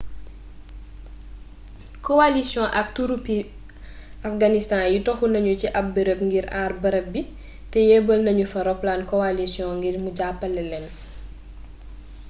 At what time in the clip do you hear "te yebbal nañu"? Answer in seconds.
7.71-8.45